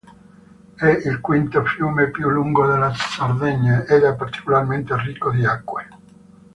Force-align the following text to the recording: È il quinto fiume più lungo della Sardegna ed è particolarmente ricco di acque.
È 0.73 0.87
il 0.87 1.19
quinto 1.21 1.63
fiume 1.63 2.09
più 2.09 2.27
lungo 2.27 2.65
della 2.65 2.91
Sardegna 2.91 3.83
ed 3.85 4.01
è 4.01 4.15
particolarmente 4.15 4.99
ricco 4.99 5.29
di 5.29 5.45
acque. 5.45 5.89